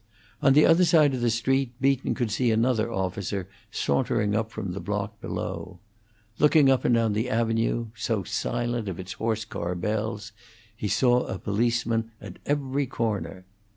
[0.41, 4.71] On the other side of the street Beaton could see another officer sauntering up from
[4.71, 5.77] the block below.
[6.39, 10.31] Looking up and down the avenue, so silent of its horse car bells,
[10.75, 13.45] he saw a policeman at every corner.